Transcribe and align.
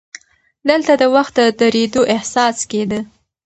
دلته 0.69 0.91
د 1.01 1.03
وخت 1.15 1.33
د 1.37 1.41
درېدو 1.59 2.01
احساس 2.15 2.57
کېده. 2.71 2.99